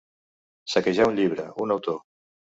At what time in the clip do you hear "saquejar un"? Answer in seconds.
0.75-1.19